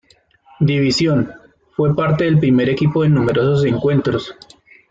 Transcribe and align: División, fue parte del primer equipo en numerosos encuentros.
División, 0.59 1.31
fue 1.75 1.95
parte 1.95 2.23
del 2.23 2.39
primer 2.39 2.67
equipo 2.69 3.05
en 3.05 3.13
numerosos 3.13 3.63
encuentros. 3.65 4.33